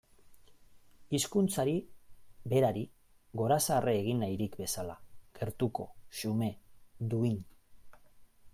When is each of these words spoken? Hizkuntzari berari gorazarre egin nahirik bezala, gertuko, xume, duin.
Hizkuntzari 1.15 1.75
berari 2.53 2.83
gorazarre 3.41 3.93
egin 3.99 4.25
nahirik 4.25 4.57
bezala, 4.63 4.95
gertuko, 5.41 5.89
xume, 6.21 6.49
duin. 7.13 7.37